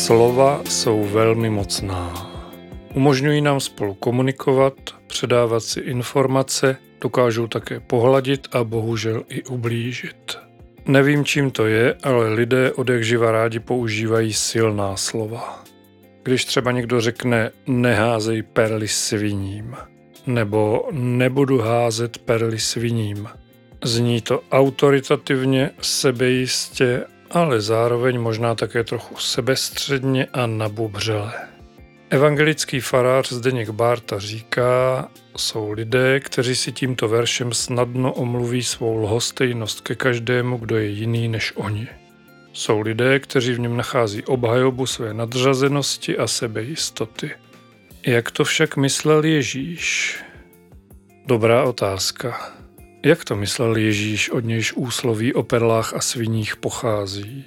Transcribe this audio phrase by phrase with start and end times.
[0.00, 2.30] Slova jsou velmi mocná.
[2.94, 4.74] Umožňují nám spolu komunikovat,
[5.06, 10.38] předávat si informace, dokážou také pohladit a bohužel i ublížit.
[10.86, 15.64] Nevím, čím to je, ale lidé od jak živa rádi používají silná slova.
[16.22, 19.76] Když třeba někdo řekne neházej perly sviním,
[20.26, 23.28] nebo nebudu házet perly sviním.
[23.84, 31.32] Zní to autoritativně, sebejistě, ale zároveň možná také trochu sebestředně a nabubřele.
[32.10, 39.80] Evangelický farář Zdeněk Bárta říká, jsou lidé, kteří si tímto veršem snadno omluví svou lhostejnost
[39.80, 41.88] ke každému, kdo je jiný než oni.
[42.52, 47.30] Jsou lidé, kteří v něm nachází obhajobu své nadřazenosti a sebejistoty.
[48.06, 50.18] Jak to však myslel Ježíš?
[51.26, 52.59] Dobrá otázka.
[53.02, 57.44] Jak to myslel Ježíš, od nějž úsloví o perlách a sviních pochází?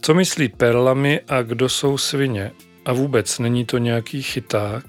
[0.00, 2.52] Co myslí perlami a kdo jsou svině?
[2.84, 4.84] A vůbec není to nějaký chyták?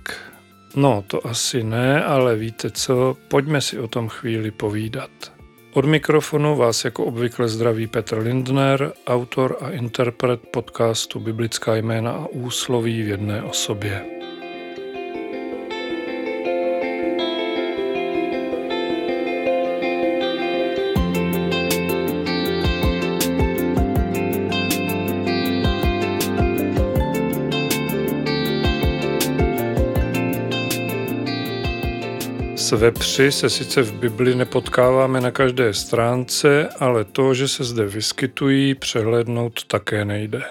[0.75, 5.09] No, to asi ne, ale víte co, pojďme si o tom chvíli povídat.
[5.73, 12.27] Od mikrofonu vás jako obvykle zdraví Petr Lindner, autor a interpret podcastu Biblická jména a
[12.27, 14.14] úsloví v jedné osobě.
[32.65, 37.85] S vepři se sice v Bibli nepotkáváme na každé stránce, ale to, že se zde
[37.85, 40.43] vyskytují, přehlédnout také nejde.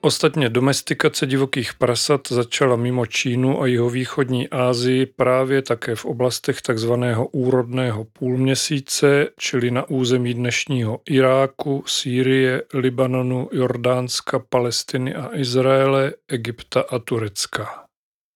[0.00, 6.92] Ostatně domestikace divokých prasat začala mimo Čínu a jihovýchodní Asii právě také v oblastech tzv.
[7.32, 16.98] úrodného půlměsíce, čili na území dnešního Iráku, Sýrie, Libanonu, Jordánska, Palestiny a Izraele, Egypta a
[16.98, 17.85] Turecka.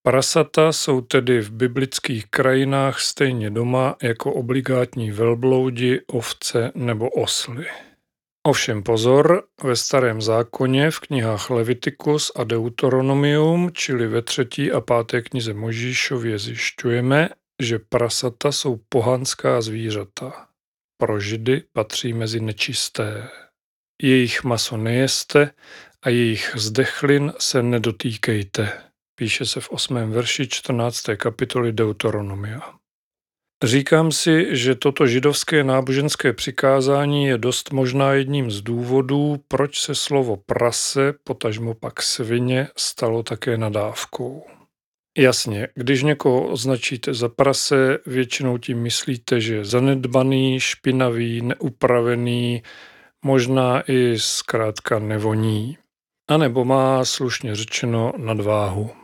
[0.03, 7.65] Prasata jsou tedy v biblických krajinách stejně doma jako obligátní velbloudi, ovce nebo osly.
[8.47, 15.21] Ovšem pozor, ve starém zákoně v knihách Leviticus a Deuteronomium, čili ve třetí a páté
[15.21, 17.29] knize Možíšově zjišťujeme,
[17.61, 20.47] že prasata jsou pohanská zvířata.
[20.97, 23.29] Pro židy patří mezi nečisté.
[24.01, 25.51] Jejich maso nejeste
[26.01, 28.90] a jejich zdechlin se nedotýkejte
[29.21, 30.11] píše se v 8.
[30.11, 31.01] verši 14.
[31.17, 32.59] kapitoly Deuteronomia.
[33.63, 39.95] Říkám si, že toto židovské náboženské přikázání je dost možná jedním z důvodů, proč se
[39.95, 44.43] slovo prase, potažmo pak svině, stalo také nadávkou.
[45.17, 52.63] Jasně, když někoho označíte za prase, většinou tím myslíte, že je zanedbaný, špinavý, neupravený,
[53.25, 55.77] možná i zkrátka nevoní.
[56.29, 59.00] A nebo má slušně řečeno nadváhu.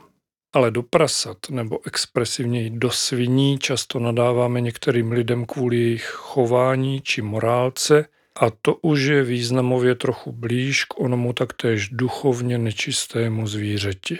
[0.57, 7.21] Ale do prasat nebo expresivněji do sviní často nadáváme některým lidem kvůli jejich chování či
[7.21, 8.05] morálce
[8.39, 14.19] a to už je významově trochu blíž k onomu taktéž duchovně nečistému zvířeti.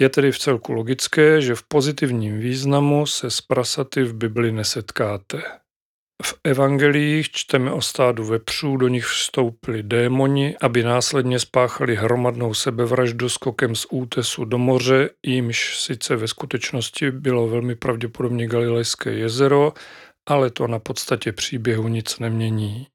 [0.00, 5.42] Je tedy v celku logické, že v pozitivním významu se s prasaty v Bibli nesetkáte.
[6.22, 13.28] V evangelích čteme o stádu vepřů, do nich vstoupili démoni, aby následně spáchali hromadnou sebevraždu
[13.28, 19.72] skokem z útesu do moře, jímž sice ve skutečnosti bylo velmi pravděpodobně Galilejské jezero,
[20.28, 22.86] ale to na podstatě příběhu nic nemění.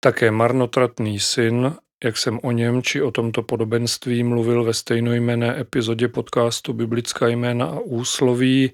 [0.00, 1.74] Také marnotratný syn,
[2.04, 7.66] jak jsem o něm či o tomto podobenství mluvil ve stejnojmené epizodě podcastu Biblická jména
[7.66, 8.72] a úsloví,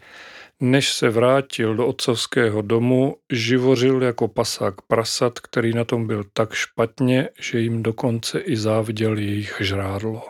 [0.63, 6.55] než se vrátil do otcovského domu, živořil jako pasák prasat, který na tom byl tak
[6.55, 10.23] špatně, že jim dokonce i záviděl jejich žrádlo.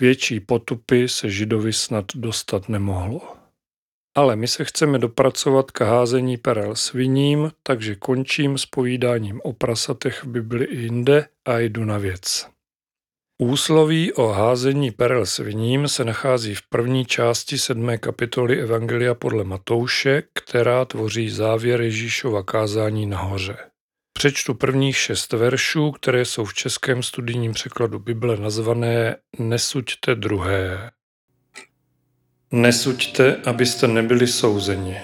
[0.00, 3.36] Větší potupy se židovi snad dostat nemohlo.
[4.14, 10.24] Ale my se chceme dopracovat k házení perel sviním, takže končím s povídáním o prasatech
[10.24, 12.55] v Bibli i jinde a jdu na věc.
[13.38, 20.22] Úsloví o házení perel sviním se nachází v první části sedmé kapitoly Evangelia podle Matouše,
[20.32, 23.56] která tvoří závěr Ježíšova kázání nahoře.
[24.12, 30.90] Přečtu prvních šest veršů, které jsou v českém studijním překladu Bible nazvané Nesuďte druhé.
[32.52, 34.96] Nesuďte, abyste nebyli souzeni.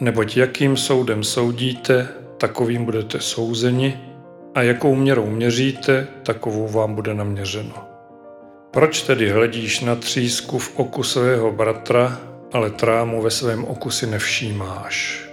[0.00, 2.08] Neboť jakým soudem soudíte,
[2.38, 4.13] takovým budete souzeni,
[4.54, 7.88] a jakou měrou měříte, takovou vám bude naměřeno.
[8.70, 12.20] Proč tedy hledíš na třísku v oku svého bratra,
[12.52, 15.28] ale trámu ve svém oku si nevšímáš?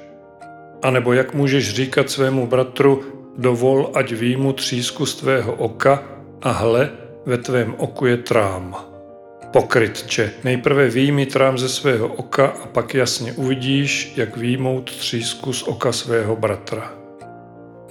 [0.82, 3.04] A nebo jak můžeš říkat svému bratru,
[3.38, 6.04] dovol, ať výjmu třísku z tvého oka
[6.42, 6.90] a hle,
[7.26, 8.76] ve tvém oku je trám.
[9.52, 15.64] Pokrytče, nejprve výjmi trám ze svého oka a pak jasně uvidíš, jak výjmout třísku z
[15.64, 17.01] oka svého bratra.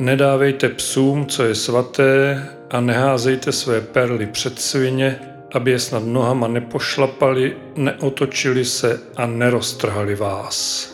[0.00, 5.20] Nedávejte psům, co je svaté, a neházejte své perly před svině,
[5.54, 10.89] aby je snad nohama nepošlapali, neotočili se a neroztrhali vás.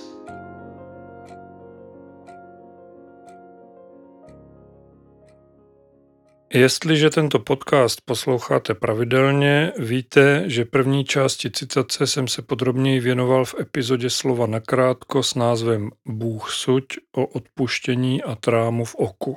[6.55, 13.55] Jestliže tento podcast posloucháte pravidelně, víte, že první části citace jsem se podrobněji věnoval v
[13.61, 16.85] epizodě Slova nakrátko s názvem Bůh suď
[17.17, 19.37] o odpuštění a trámu v oku.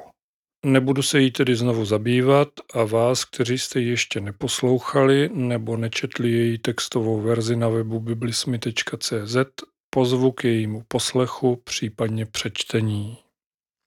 [0.65, 6.31] Nebudu se jí tedy znovu zabývat a vás, kteří jste ji ještě neposlouchali nebo nečetli
[6.31, 9.37] její textovou verzi na webu biblismy.cz,
[9.89, 13.17] pozvu k jejímu poslechu, případně přečtení.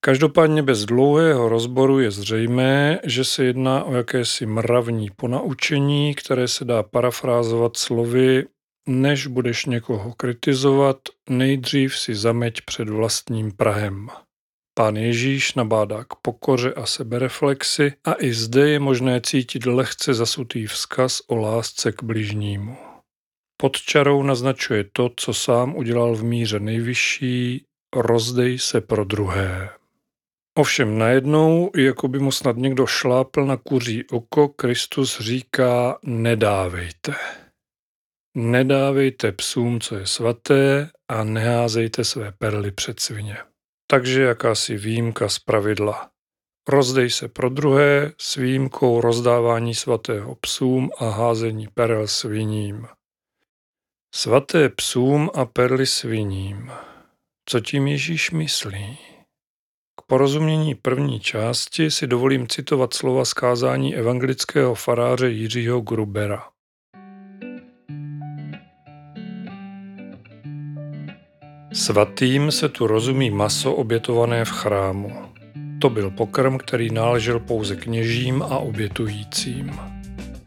[0.04, 6.64] Každopádně bez dlouhého rozboru je zřejmé, že se jedná o jakési mravní ponaučení, které se
[6.64, 8.44] dá parafrázovat slovy
[8.88, 10.96] než budeš někoho kritizovat,
[11.31, 14.08] nejdřív si zameď před vlastním Prahem.
[14.75, 20.66] Pán Ježíš nabádá k pokoře a sebereflexi a i zde je možné cítit lehce zasutý
[20.66, 22.76] vzkaz o lásce k bližnímu.
[23.56, 27.64] Pod čarou naznačuje to, co sám udělal v míře nejvyšší,
[27.96, 29.81] rozdej se pro druhé.
[30.54, 37.14] Ovšem najednou, jako by mu snad někdo šlápl na kuří oko, Kristus říká nedávejte.
[38.37, 43.37] Nedávejte psům, co je svaté a neházejte své perly před svině.
[43.87, 46.10] Takže jakási výjimka z pravidla.
[46.69, 52.87] Rozdej se pro druhé s výjimkou rozdávání svatého psům a házení perel sviním.
[54.14, 56.72] Svaté psům a perly sviním.
[57.49, 59.12] Co tím Ježíš myslí?
[60.12, 66.43] Porozumění první části si dovolím citovat slova skázání evangelického faráře Jiřího Grubera.
[71.73, 75.12] Svatým se tu rozumí maso obětované v chrámu.
[75.81, 79.81] To byl pokrm, který náležel pouze kněžím a obětujícím.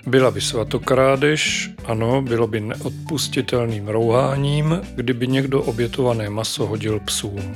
[0.08, 7.56] Byla by svatokrádež, ano, bylo by neodpustitelným rouháním, kdyby někdo obětované maso hodil psům.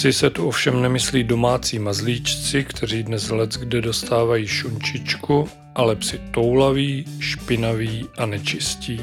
[0.00, 6.20] Psi se tu ovšem nemyslí domácí mazlíčci, kteří dnes let kde dostávají šunčičku, ale psi
[6.30, 9.00] toulaví, špinaví a nečistí.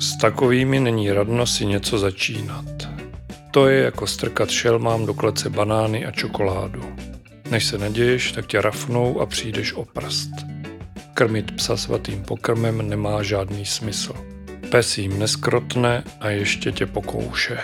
[0.00, 2.64] S takovými není radno si něco začínat.
[3.50, 6.82] To je jako strkat šelmám do klece banány a čokoládu.
[7.50, 10.30] Než se naděješ, tak tě rafnou a přijdeš o prst.
[11.14, 14.14] Krmit psa svatým pokrmem nemá žádný smysl.
[14.70, 17.58] Pes jim neskrotne a ještě tě pokouše.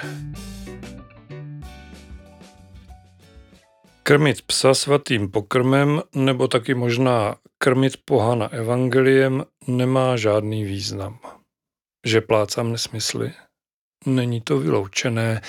[4.06, 11.18] Krmit psa svatým pokrmem nebo taky možná krmit pohana evangeliem nemá žádný význam.
[12.06, 13.32] Že plácám nesmysly?
[14.06, 15.40] Není to vyloučené.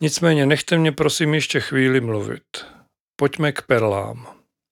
[0.00, 2.66] Nicméně nechte mě prosím ještě chvíli mluvit.
[3.16, 4.26] Pojďme k perlám.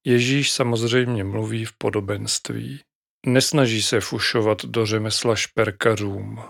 [0.07, 2.81] Ježíš samozřejmě mluví v podobenství.
[3.27, 6.41] Nesnaží se fušovat do řemesla šperkařům.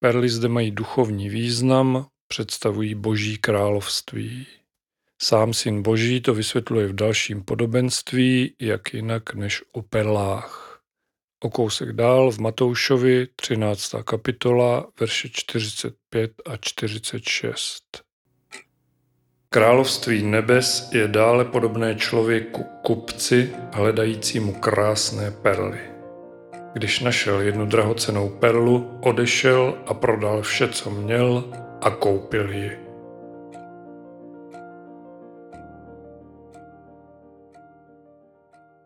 [0.00, 4.46] Perly zde mají duchovní význam, představují boží království.
[5.22, 10.80] Sám syn boží to vysvětluje v dalším podobenství, jak jinak než o perlách.
[11.44, 13.94] O kousek dál v Matoušovi 13.
[14.04, 17.82] kapitola, verše 45 a 46.
[19.48, 25.80] Království nebes je dále podobné člověku kupci hledajícímu krásné perly.
[26.72, 31.44] Když našel jednu drahocenou perlu, odešel a prodal vše, co měl
[31.80, 32.85] a koupil ji.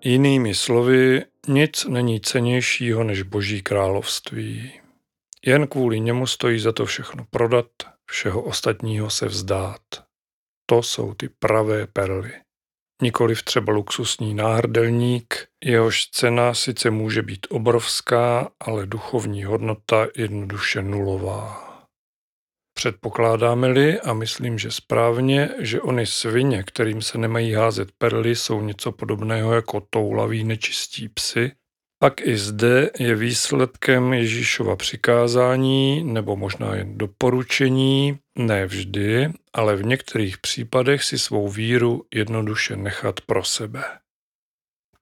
[0.04, 4.72] Jinými slovy, nic není cenějšího než Boží království.
[5.46, 7.66] Jen kvůli němu stojí za to všechno prodat,
[8.06, 9.80] všeho ostatního se vzdát.
[10.66, 12.32] To jsou ty pravé perly.
[13.02, 21.69] Nikoliv třeba luxusní náhrdelník, jehož cena sice může být obrovská, ale duchovní hodnota jednoduše nulová.
[22.80, 28.92] Předpokládáme-li, a myslím, že správně, že ony svině, kterým se nemají házet perly, jsou něco
[28.92, 31.52] podobného jako toulaví nečistí psy,
[31.98, 39.84] pak i zde je výsledkem Ježíšova přikázání nebo možná jen doporučení, ne vždy, ale v
[39.84, 43.84] některých případech si svou víru jednoduše nechat pro sebe.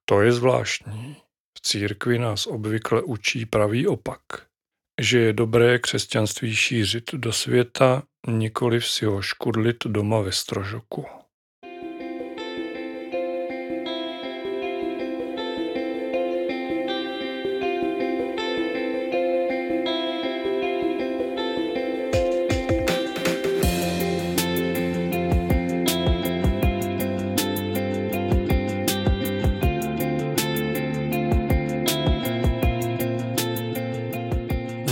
[0.04, 1.16] To je zvláštní.
[1.58, 4.47] V církvi nás obvykle učí pravý opak
[4.98, 11.17] že je dobré křesťanství šířit do světa, nikoliv si ho škudlit doma ve strožoku.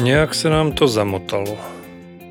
[0.07, 1.59] Nějak se nám to zamotalo.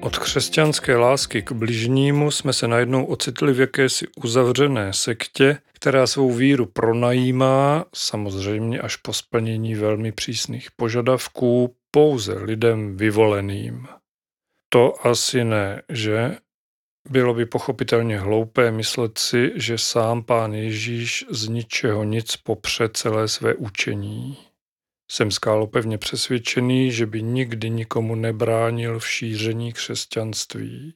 [0.01, 6.33] Od křesťanské lásky k bližnímu jsme se najednou ocitli v jakési uzavřené sektě, která svou
[6.33, 13.87] víru pronajímá, samozřejmě až po splnění velmi přísných požadavků, pouze lidem vyvoleným.
[14.69, 16.37] To asi ne, že?
[17.09, 23.27] Bylo by pochopitelně hloupé myslet si, že sám pán Ježíš z ničeho nic popře celé
[23.27, 24.37] své učení.
[25.11, 30.93] Jsem skálopevně přesvědčený, že by nikdy nikomu nebránil v šíření křesťanství.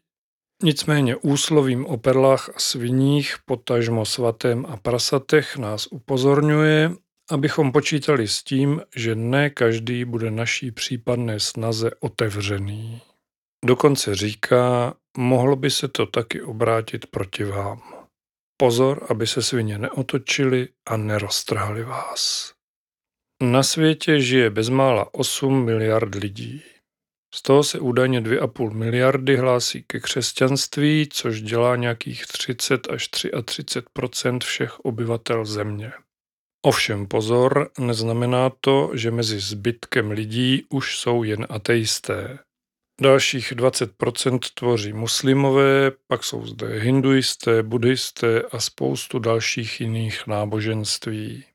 [0.64, 6.92] Nicméně úslovím o perlách a sviních, potažmo svatém a prasatech nás upozorňuje,
[7.32, 13.02] abychom počítali s tím, že ne každý bude naší případné snaze otevřený.
[13.66, 17.82] Dokonce říká, mohlo by se to taky obrátit proti vám.
[18.58, 22.54] Pozor, aby se svině neotočili a neroztrhali vás.
[23.44, 26.64] Na světě žije bezmála 8 miliard lidí.
[27.36, 34.40] Z toho se údajně 2,5 miliardy hlásí ke křesťanství, což dělá nějakých 30 až 33%
[34.40, 35.92] všech obyvatel země.
[36.66, 42.40] Ovšem pozor, neznamená to, že mezi zbytkem lidí už jsou jen ateisté.
[43.02, 51.49] Dalších 20% tvoří muslimové, pak jsou zde hinduisté, buddhisté a spoustu dalších jiných náboženství.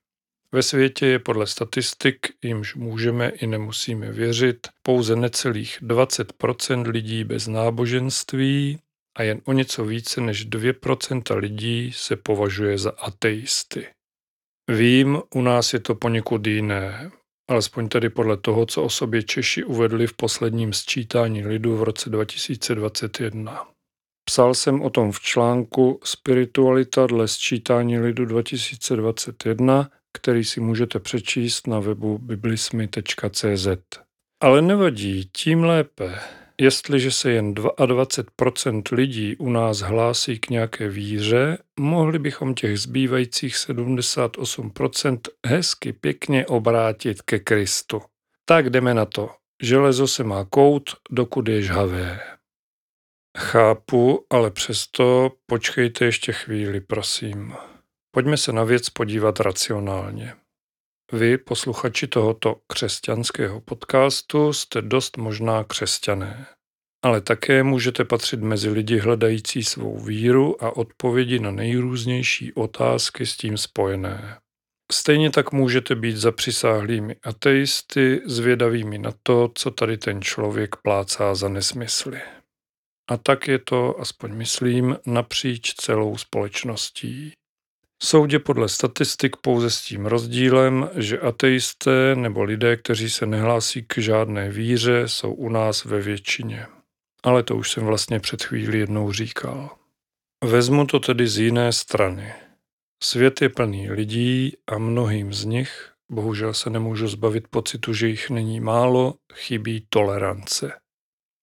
[0.54, 7.46] Ve světě je podle statistik, jimž můžeme i nemusíme věřit, pouze necelých 20% lidí bez
[7.46, 8.78] náboženství
[9.18, 13.86] a jen o něco více než 2% lidí se považuje za ateisty.
[14.70, 17.10] Vím, u nás je to poněkud jiné,
[17.50, 22.10] alespoň tedy podle toho, co o sobě Češi uvedli v posledním sčítání lidu v roce
[22.10, 23.68] 2021.
[24.24, 31.66] Psal jsem o tom v článku Spiritualita dle sčítání lidu 2021, který si můžete přečíst
[31.66, 33.68] na webu biblismy.cz.
[34.40, 36.18] Ale nevadí, tím lépe.
[36.60, 43.54] Jestliže se jen 22% lidí u nás hlásí k nějaké víře, mohli bychom těch zbývajících
[43.54, 48.02] 78% hezky pěkně obrátit ke Kristu.
[48.44, 49.30] Tak jdeme na to.
[49.62, 52.20] Železo se má kout, dokud je žhavé.
[53.38, 57.54] Chápu, ale přesto počkejte ještě chvíli, prosím.
[58.14, 60.34] Pojďme se na věc podívat racionálně.
[61.12, 66.46] Vy, posluchači tohoto křesťanského podcastu, jste dost možná křesťané.
[67.04, 73.36] Ale také můžete patřit mezi lidi hledající svou víru a odpovědi na nejrůznější otázky s
[73.36, 74.38] tím spojené.
[74.92, 81.48] Stejně tak můžete být zapřisáhlými ateisty, zvědavými na to, co tady ten člověk plácá za
[81.48, 82.20] nesmysly.
[83.10, 87.32] A tak je to, aspoň myslím, napříč celou společností.
[88.02, 93.98] Soudě podle statistik pouze s tím rozdílem, že ateisté nebo lidé, kteří se nehlásí k
[93.98, 96.66] žádné víře, jsou u nás ve většině.
[97.22, 99.70] Ale to už jsem vlastně před chvílí jednou říkal.
[100.44, 102.34] Vezmu to tedy z jiné strany.
[103.02, 108.30] Svět je plný lidí a mnohým z nich, bohužel se nemůžu zbavit pocitu, že jich
[108.30, 110.72] není málo, chybí tolerance.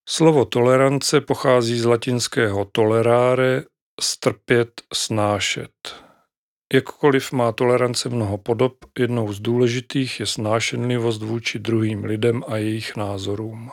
[0.09, 3.63] Slovo tolerance pochází z latinského tolerare,
[4.01, 6.00] strpět, snášet.
[6.73, 12.95] Jakkoliv má tolerance mnoho podob, jednou z důležitých je snášenlivost vůči druhým lidem a jejich
[12.95, 13.71] názorům.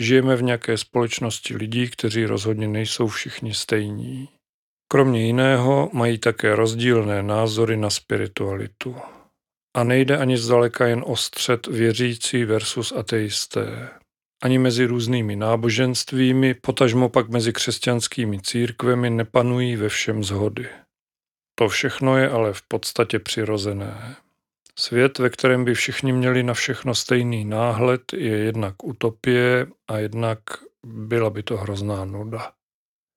[0.00, 4.28] Žijeme v nějaké společnosti lidí, kteří rozhodně nejsou všichni stejní.
[4.92, 8.96] Kromě jiného mají také rozdílné názory na spiritualitu.
[9.76, 13.88] A nejde ani zdaleka jen o střed věřící versus ateisté.
[14.42, 20.68] Ani mezi různými náboženstvími, potažmo pak mezi křesťanskými církvemi nepanují ve všem zhody.
[21.60, 24.16] To všechno je ale v podstatě přirozené.
[24.78, 30.40] Svět, ve kterém by všichni měli na všechno stejný náhled, je jednak utopie a jednak
[30.86, 32.52] byla by to hrozná nuda.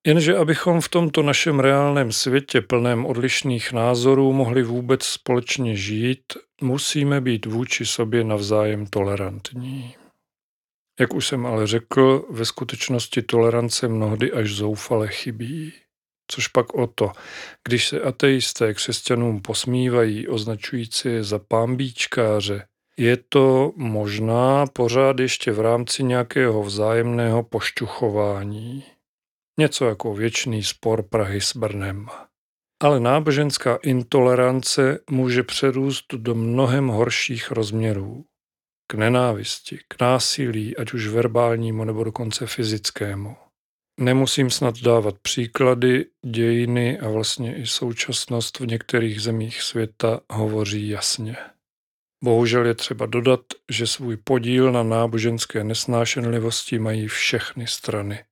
[0.08, 7.22] Jenže abychom v tomto našem reálném světě plném odlišných názorů mohli vůbec společně žít, musíme
[7.22, 9.96] být vůči sobě navzájem tolerantní.
[11.00, 15.74] Jak už jsem ale řekl, ve skutečnosti tolerance mnohdy až zoufale chybí.
[16.28, 17.12] Což pak o to,
[17.68, 22.66] když se ateisté křesťanům posmívají, označující je za pámbíčkáře,
[22.98, 28.84] je to možná pořád ještě v rámci nějakého vzájemného pošťuchování.
[29.60, 32.08] Něco jako věčný spor Prahy s Brnem.
[32.84, 38.26] Ale náboženská intolerance může přerůst do mnohem horších rozměrů.
[38.88, 43.36] K nenávisti, k násilí, ať už verbálnímu nebo dokonce fyzickému.
[44.00, 51.36] Nemusím snad dávat příklady, dějiny a vlastně i současnost v některých zemích světa hovoří jasně.
[52.24, 58.24] Bohužel je třeba dodat, že svůj podíl na náboženské nesnášenlivosti mají všechny strany.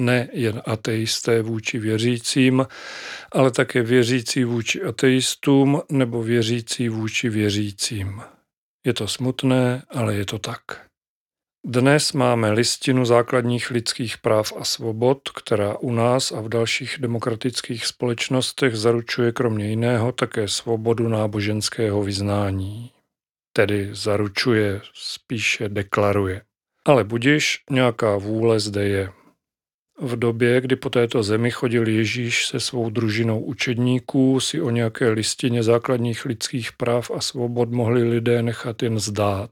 [0.00, 2.66] Ne jen ateisté vůči věřícím,
[3.32, 8.22] ale také věřící vůči ateistům nebo věřící vůči věřícím.
[8.86, 10.89] Je to smutné, ale je to tak.
[11.64, 17.86] Dnes máme listinu základních lidských práv a svobod, která u nás a v dalších demokratických
[17.86, 22.90] společnostech zaručuje kromě jiného také svobodu náboženského vyznání.
[23.52, 26.42] Tedy zaručuje, spíše deklaruje.
[26.84, 29.12] Ale budiš, nějaká vůle zde je.
[30.00, 35.08] V době, kdy po této zemi chodil Ježíš se svou družinou učedníků, si o nějaké
[35.08, 39.50] listině základních lidských práv a svobod mohli lidé nechat jen zdát.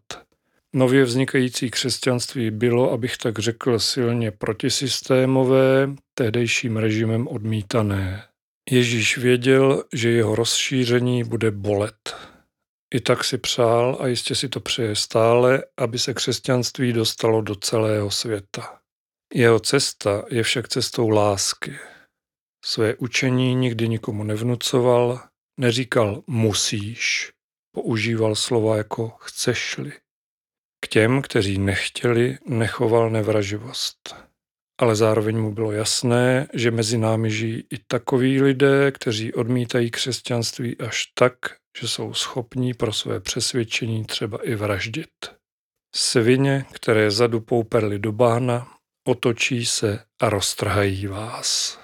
[0.79, 8.25] Nově vznikající křesťanství bylo, abych tak řekl, silně protisystémové, tehdejším režimem odmítané.
[8.71, 12.17] Ježíš věděl, že jeho rozšíření bude bolet.
[12.95, 17.55] I tak si přál a jistě si to přeje stále, aby se křesťanství dostalo do
[17.55, 18.79] celého světa.
[19.35, 21.77] Jeho cesta je však cestou lásky.
[22.65, 25.21] Své učení nikdy nikomu nevnucoval,
[25.61, 27.33] neříkal musíš,
[27.75, 29.93] používal slova jako chceš-li.
[30.81, 34.17] K těm, kteří nechtěli, nechoval nevraživost.
[34.81, 40.79] Ale zároveň mu bylo jasné, že mezi námi žijí i takoví lidé, kteří odmítají křesťanství
[40.79, 41.35] až tak,
[41.81, 45.11] že jsou schopní pro své přesvědčení třeba i vraždit.
[45.95, 48.69] Svině, které zadupou perly do bahna,
[49.07, 51.79] otočí se a roztrhají vás.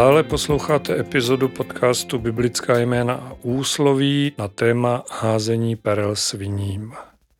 [0.00, 6.92] Stále posloucháte epizodu podcastu Biblická jména a úsloví na téma házení perel sviním.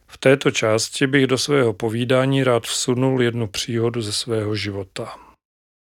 [0.07, 5.14] V této části bych do svého povídání rád vsunul jednu příhodu ze svého života.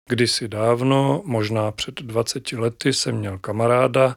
[0.10, 4.16] Kdysi dávno, možná před 20 lety, jsem měl kamaráda,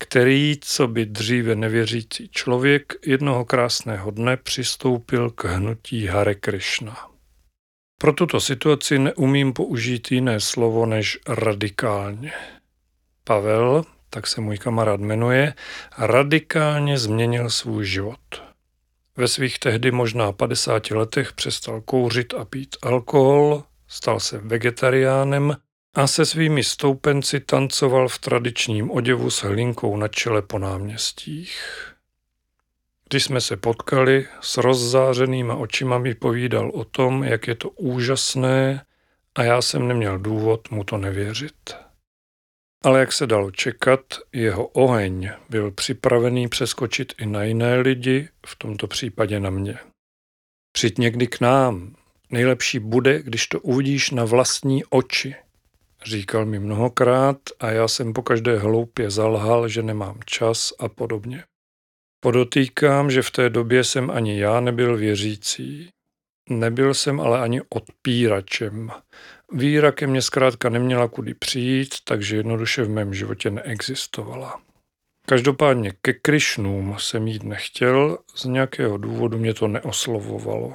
[0.00, 7.17] který, co by dříve nevěřící člověk, jednoho krásného dne přistoupil k hnutí Hare Krishna.
[7.98, 12.32] Pro tuto situaci neumím použít jiné slovo než radikálně.
[13.24, 15.54] Pavel, tak se můj kamarád jmenuje,
[15.98, 18.42] radikálně změnil svůj život.
[19.16, 25.56] Ve svých tehdy možná 50 letech přestal kouřit a pít alkohol, stal se vegetariánem
[25.94, 31.62] a se svými stoupenci tancoval v tradičním oděvu s hlinkou na čele po náměstích.
[33.10, 38.84] Když jsme se potkali, s rozzářenýma očima mi povídal o tom, jak je to úžasné
[39.34, 41.76] a já jsem neměl důvod mu to nevěřit.
[42.84, 44.00] Ale jak se dalo čekat,
[44.32, 49.78] jeho oheň byl připravený přeskočit i na jiné lidi, v tomto případě na mě.
[50.72, 51.94] Přijď někdy k nám.
[52.30, 55.34] Nejlepší bude, když to uvidíš na vlastní oči.
[56.04, 61.44] Říkal mi mnohokrát a já jsem po každé hloupě zalhal, že nemám čas a podobně.
[62.20, 65.90] Podotýkám, že v té době jsem ani já nebyl věřící.
[66.50, 68.90] Nebyl jsem ale ani odpíračem.
[69.52, 74.60] Víra ke mně zkrátka neměla kudy přijít, takže jednoduše v mém životě neexistovala.
[75.26, 80.74] Každopádně ke Krišnům jsem jít nechtěl, z nějakého důvodu mě to neoslovovalo.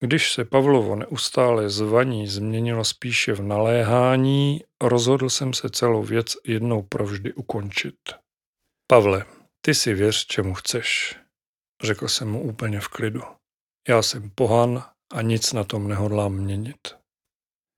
[0.00, 6.82] Když se Pavlovo neustále zvaní změnilo spíše v naléhání, rozhodl jsem se celou věc jednou
[6.82, 7.94] provždy ukončit.
[8.86, 9.24] Pavle,
[9.64, 11.16] ty si věř, čemu chceš,
[11.82, 13.22] řekl jsem mu úplně v klidu.
[13.88, 16.96] Já jsem pohan a nic na tom nehodlám měnit.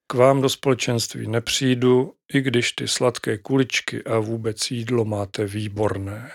[0.06, 6.32] K vám do společenství nepřijdu, i když ty sladké kuličky a vůbec jídlo máte výborné.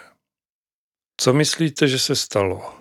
[1.17, 2.73] Co myslíte, že se stalo?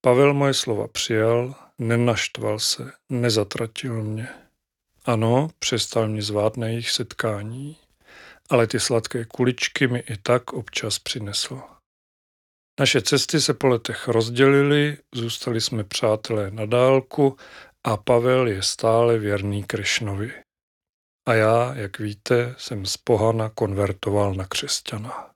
[0.00, 4.28] Pavel moje slova přijal, nenaštval se, nezatratil mě.
[5.04, 7.76] Ano, přestal mě zvát na jejich setkání,
[8.50, 11.62] ale ty sladké kuličky mi i tak občas přinesl.
[12.80, 17.36] Naše cesty se po letech rozdělily, zůstali jsme přátelé na dálku
[17.84, 20.32] a Pavel je stále věrný Krišnovi.
[21.28, 25.30] A já, jak víte, jsem z pohana konvertoval na křesťana.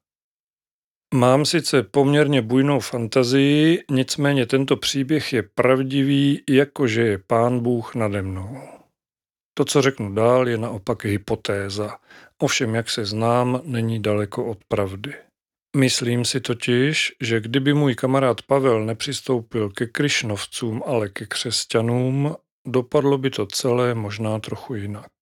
[1.14, 8.22] Mám sice poměrně bujnou fantazii, nicméně tento příběh je pravdivý, jakože je pán Bůh nade
[8.22, 8.68] mnou.
[9.54, 11.98] To, co řeknu dál, je naopak hypotéza.
[12.42, 15.14] Ovšem, jak se znám, není daleko od pravdy.
[15.76, 23.18] Myslím si totiž, že kdyby můj kamarád Pavel nepřistoupil ke Krišnovcům, ale ke křesťanům, dopadlo
[23.18, 25.12] by to celé možná trochu jinak.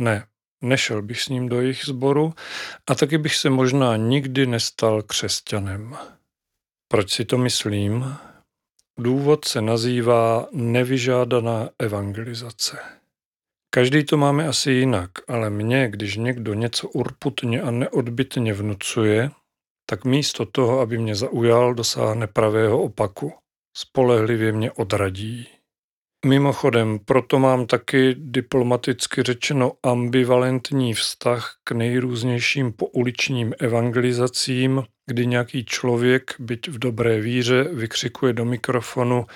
[0.00, 0.26] Ne,
[0.62, 2.34] nešel bych s ním do jejich sboru
[2.86, 5.96] a taky bych se možná nikdy nestal křesťanem.
[6.88, 8.16] Proč si to myslím?
[8.98, 12.78] Důvod se nazývá nevyžádaná evangelizace.
[13.74, 19.30] Každý to máme asi jinak, ale mně, když někdo něco urputně a neodbitně vnucuje,
[19.90, 23.32] tak místo toho, aby mě zaujal, dosáhne pravého opaku.
[23.76, 25.48] Spolehlivě mě odradí.
[26.26, 36.34] Mimochodem, proto mám taky diplomaticky řečeno ambivalentní vztah k nejrůznějším pouličním evangelizacím, kdy nějaký člověk,
[36.38, 39.26] byť v dobré víře, vykřikuje do mikrofonu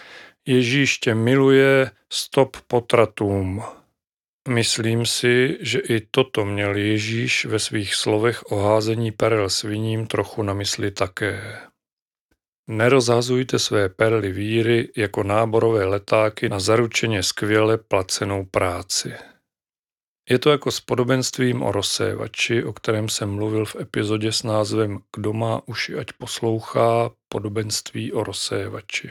[0.47, 3.63] Ježíš tě miluje, stop potratům.
[4.49, 10.43] Myslím si, že i toto měl Ježíš ve svých slovech o házení perel sviním trochu
[10.43, 11.59] na mysli také.
[12.69, 19.15] Nerozhazujte své perly víry jako náborové letáky na zaručeně skvěle placenou práci.
[20.31, 24.99] Je to jako s podobenstvím o rozsévači, o kterém jsem mluvil v epizodě s názvem
[25.17, 29.11] Kdo má uši, ať poslouchá podobenství o rozsévači.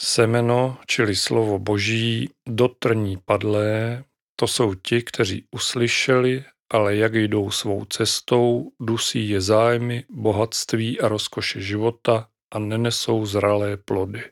[0.00, 4.04] Semeno, čili slovo boží, dotrní padlé,
[4.36, 11.08] to jsou ti, kteří uslyšeli, ale jak jdou svou cestou, dusí je zájmy, bohatství a
[11.08, 14.22] rozkoše života a nenesou zralé plody.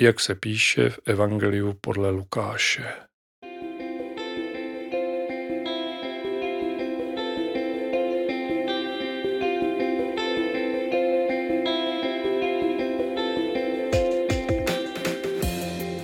[0.00, 3.09] Jak se píše v Evangeliu podle Lukáše.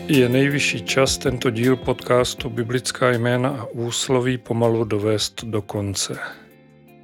[0.08, 6.18] Je nejvyšší čas tento díl podcastu Biblická jména a úsloví pomalu dovést do konce.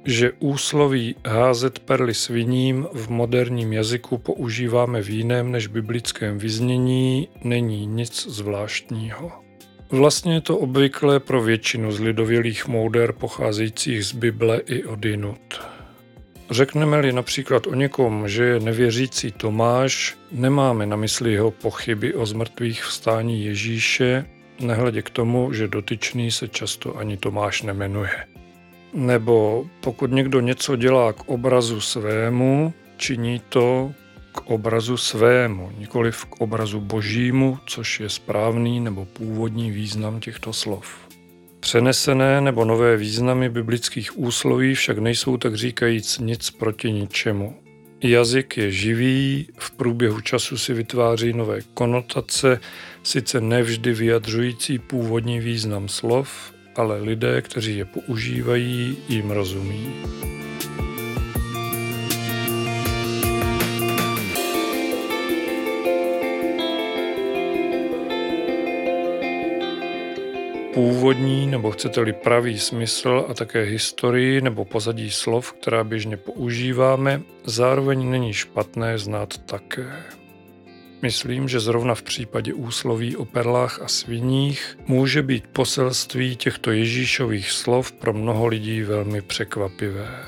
[0.05, 7.85] Že úsloví házet perly sviním v moderním jazyku používáme v jiném než biblickém vyznění, není
[7.85, 9.31] nic zvláštního.
[9.91, 15.72] Vlastně je to obvyklé pro většinu z lidovělých mouder pocházejících z Bible i odinut.
[16.53, 22.83] Řekneme-li například o někom, že je nevěřící Tomáš, nemáme na mysli jeho pochyby o zmrtvých
[22.83, 24.25] vstání Ježíše,
[24.59, 28.27] nehledě k tomu, že dotyčný se často ani Tomáš nemenuje.
[28.93, 33.91] Nebo pokud někdo něco dělá k obrazu svému, činí to
[34.31, 41.02] k obrazu svému, nikoliv k obrazu božímu, což je správný nebo původní význam těchto slov.
[41.63, 47.55] Přenesené nebo nové významy biblických úsloví však nejsou tak říkajíc nic proti ničemu.
[48.01, 52.59] Jazyk je živý, v průběhu času si vytváří nové konotace,
[53.03, 59.93] sice nevždy vyjadřující původní význam slov, ale lidé, kteří je používají, jim rozumí.
[70.73, 78.09] Původní nebo chcete-li pravý smysl a také historii nebo pozadí slov, která běžně používáme, zároveň
[78.09, 80.03] není špatné znát také.
[81.01, 87.51] Myslím, že zrovna v případě úsloví o perlách a sviních může být poselství těchto Ježíšových
[87.51, 90.25] slov pro mnoho lidí velmi překvapivé.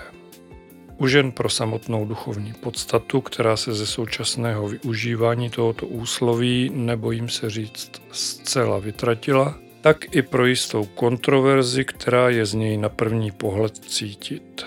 [0.98, 7.50] Už jen pro samotnou duchovní podstatu, která se ze současného využívání tohoto úsloví, nebojím se
[7.50, 13.78] říct, zcela vytratila, tak i pro jistou kontroverzi, která je z něj na první pohled
[13.78, 14.66] cítit.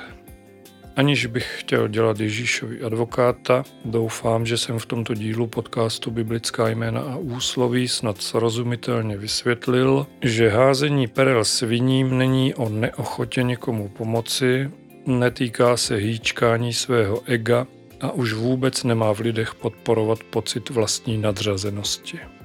[0.96, 7.00] Aniž bych chtěl dělat Ježíšovi advokáta, doufám, že jsem v tomto dílu podcastu Biblická jména
[7.00, 14.70] a úsloví snad srozumitelně vysvětlil, že házení perel sviním není o neochotě někomu pomoci,
[15.07, 17.66] netýká se hýčkání svého ega
[18.00, 22.38] a už vůbec nemá v lidech podporovat pocit vlastní nadřazenosti.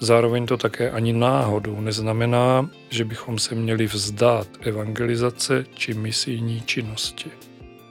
[0.00, 7.30] Zároveň to také ani náhodou neznamená, že bychom se měli vzdát evangelizace či misijní činnosti.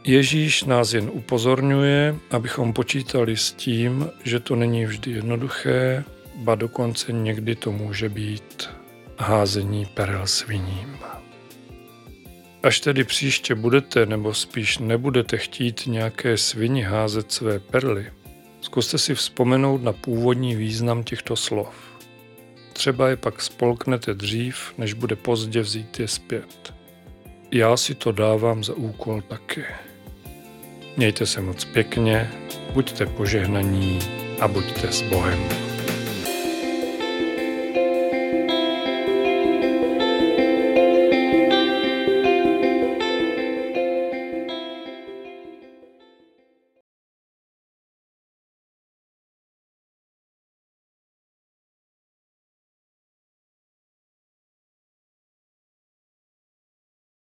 [0.03, 6.03] Ježíš nás jen upozorňuje, abychom počítali s tím, že to není vždy jednoduché,
[6.35, 8.69] ba dokonce někdy to může být
[9.17, 10.97] házení perel sviním.
[12.63, 18.05] Až tedy příště budete, nebo spíš nebudete chtít nějaké svini házet své perly,
[18.61, 21.92] zkuste si vzpomenout na původní význam těchto slov.
[22.73, 26.73] Třeba je pak spolknete dřív, než bude pozdě vzít je zpět.
[27.51, 29.63] Já si to dávám za úkol taky.
[30.97, 32.31] Mějte se moc pěkně,
[32.73, 33.99] buďte požehnaní
[34.39, 35.62] a buďte s Bohem.